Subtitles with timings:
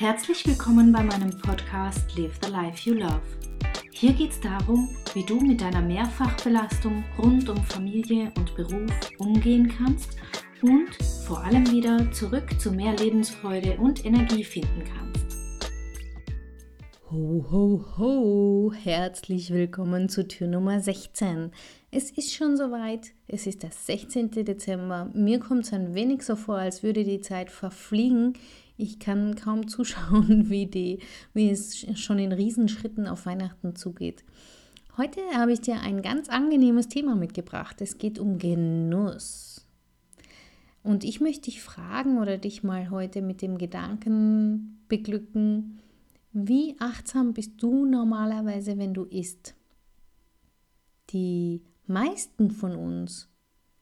[0.00, 3.20] Herzlich willkommen bei meinem Podcast Live the Life You Love.
[3.90, 9.66] Hier geht es darum, wie du mit deiner Mehrfachbelastung rund um Familie und Beruf umgehen
[9.76, 10.16] kannst
[10.62, 10.94] und
[11.26, 15.36] vor allem wieder zurück zu mehr Lebensfreude und Energie finden kannst.
[17.10, 18.72] Ho, ho, ho!
[18.72, 21.50] Herzlich willkommen zu Tür Nummer 16.
[21.90, 24.30] Es ist schon soweit, es ist der 16.
[24.30, 25.10] Dezember.
[25.14, 28.34] Mir kommt es ein wenig so vor, als würde die Zeit verfliegen.
[28.76, 30.98] Ich kann kaum zuschauen, wie, die,
[31.32, 34.22] wie es schon in Riesenschritten auf Weihnachten zugeht.
[34.98, 37.80] Heute habe ich dir ein ganz angenehmes Thema mitgebracht.
[37.80, 39.64] Es geht um Genuss.
[40.82, 45.78] Und ich möchte dich fragen oder dich mal heute mit dem Gedanken beglücken,
[46.32, 49.54] wie achtsam bist du normalerweise, wenn du isst?
[51.10, 53.28] Die meisten von uns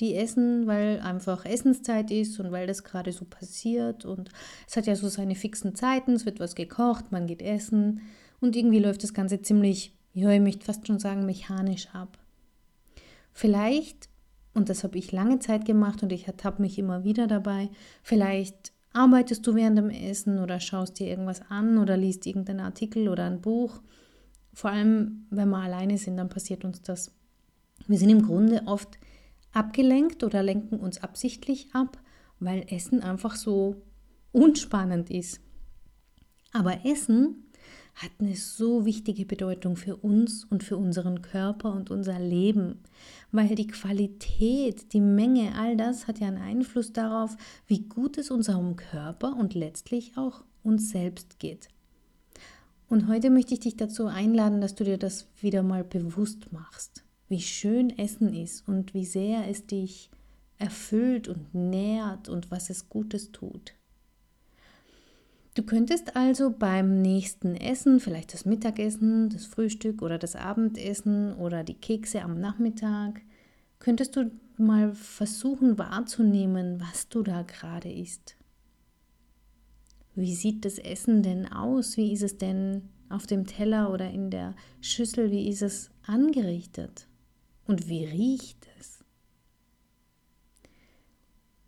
[0.00, 4.04] die essen, weil einfach Essenszeit ist und weil das gerade so passiert.
[4.04, 4.30] Und
[4.66, 8.00] es hat ja so seine fixen Zeiten, es wird was gekocht, man geht essen.
[8.40, 12.18] Und irgendwie läuft das Ganze ziemlich, ja, ich möchte fast schon sagen, mechanisch ab.
[13.32, 14.08] Vielleicht,
[14.52, 17.70] und das habe ich lange Zeit gemacht und ich ertappe mich immer wieder dabei,
[18.02, 23.08] vielleicht arbeitest du während dem Essen oder schaust dir irgendwas an oder liest irgendeinen Artikel
[23.08, 23.80] oder ein Buch.
[24.52, 27.12] Vor allem, wenn wir alleine sind, dann passiert uns das.
[27.86, 28.98] Wir sind im Grunde oft
[29.52, 31.98] abgelenkt oder lenken uns absichtlich ab,
[32.40, 33.82] weil Essen einfach so
[34.32, 35.40] unspannend ist.
[36.52, 37.44] Aber Essen
[37.94, 42.80] hat eine so wichtige Bedeutung für uns und für unseren Körper und unser Leben,
[43.30, 47.36] weil die Qualität, die Menge, all das hat ja einen Einfluss darauf,
[47.66, 51.68] wie gut es unserem Körper und letztlich auch uns selbst geht.
[52.88, 57.04] Und heute möchte ich dich dazu einladen, dass du dir das wieder mal bewusst machst
[57.34, 60.08] wie schön Essen ist und wie sehr es dich
[60.56, 63.74] erfüllt und nährt und was es Gutes tut.
[65.54, 71.64] Du könntest also beim nächsten Essen, vielleicht das Mittagessen, das Frühstück oder das Abendessen oder
[71.64, 73.20] die Kekse am Nachmittag,
[73.80, 78.36] könntest du mal versuchen wahrzunehmen, was du da gerade isst.
[80.14, 81.96] Wie sieht das Essen denn aus?
[81.96, 85.32] Wie ist es denn auf dem Teller oder in der Schüssel?
[85.32, 87.08] Wie ist es angerichtet?
[87.66, 89.04] Und wie riecht es?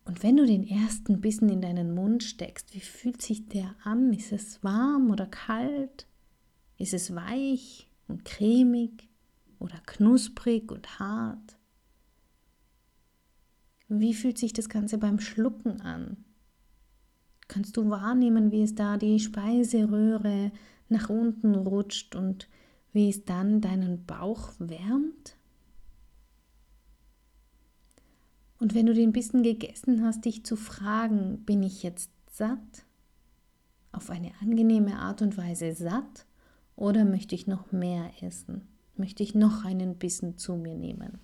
[0.04, 4.12] Und wenn du den ersten Bissen in deinen Mund steckst, wie fühlt sich der an?
[4.12, 6.06] Ist es warm oder kalt?
[6.78, 9.08] Ist es weich und cremig
[9.58, 11.56] oder knusprig und hart?
[13.88, 16.24] Wie fühlt sich das Ganze beim Schlucken an?
[17.48, 20.52] Kannst du wahrnehmen, wie es da die Speiseröhre
[20.88, 22.48] nach unten rutscht und
[22.92, 25.36] wie es dann deinen Bauch wärmt?
[28.58, 32.86] Und wenn du den Bissen gegessen hast, dich zu fragen, bin ich jetzt satt?
[33.92, 36.26] Auf eine angenehme Art und Weise satt?
[36.74, 38.68] Oder möchte ich noch mehr essen?
[38.96, 41.18] Möchte ich noch einen Bissen zu mir nehmen?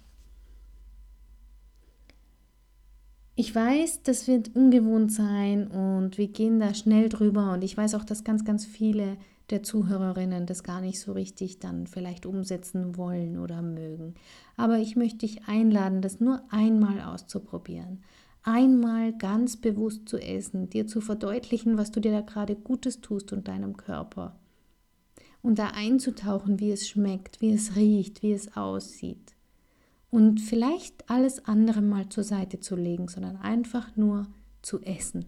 [3.34, 7.94] Ich weiß, das wird ungewohnt sein und wir gehen da schnell drüber und ich weiß
[7.94, 9.16] auch, dass ganz, ganz viele
[9.48, 14.14] der Zuhörerinnen das gar nicht so richtig dann vielleicht umsetzen wollen oder mögen.
[14.56, 18.02] Aber ich möchte dich einladen, das nur einmal auszuprobieren.
[18.42, 23.32] Einmal ganz bewusst zu essen, dir zu verdeutlichen, was du dir da gerade Gutes tust
[23.32, 24.36] und deinem Körper.
[25.40, 29.31] Und da einzutauchen, wie es schmeckt, wie es riecht, wie es aussieht.
[30.12, 34.26] Und vielleicht alles andere mal zur Seite zu legen, sondern einfach nur
[34.60, 35.24] zu essen.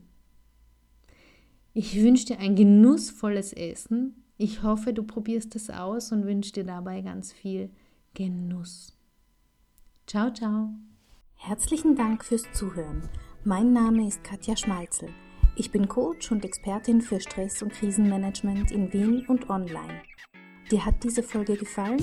[1.72, 4.22] Ich wünsche dir ein genussvolles Essen.
[4.36, 7.70] Ich hoffe, du probierst es aus und wünsche dir dabei ganz viel
[8.12, 8.94] Genuss.
[10.06, 10.68] Ciao, ciao.
[11.32, 13.08] Herzlichen Dank fürs Zuhören.
[13.42, 15.08] Mein Name ist Katja Schmalzel.
[15.56, 20.02] Ich bin Coach und Expertin für Stress- und Krisenmanagement in Wien und online.
[20.70, 22.02] Dir hat diese Folge gefallen?